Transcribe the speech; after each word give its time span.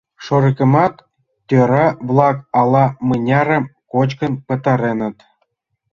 Шорыкымат 0.23 0.95
тӧра-влак 1.47 2.37
ала-мынярым 2.59 3.63
кочкын 3.91 4.33
пытареныт. 4.47 5.17